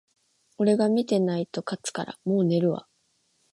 [0.57, 2.87] 俺が見てないと勝つから、もう寝るわ